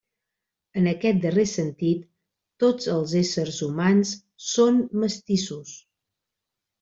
[0.79, 2.07] En aquest darrer sentit,
[2.63, 4.15] tots els éssers humans
[4.53, 5.75] són mestissos.